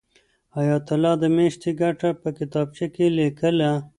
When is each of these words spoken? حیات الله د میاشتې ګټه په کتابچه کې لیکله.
حیات 0.57 0.85
الله 0.95 1.13
د 1.19 1.23
میاشتې 1.35 1.71
ګټه 1.81 2.09
په 2.21 2.29
کتابچه 2.37 2.85
کې 2.95 3.05
لیکله. 3.17 3.71